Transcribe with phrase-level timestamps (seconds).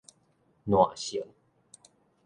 [0.65, 1.21] 爛性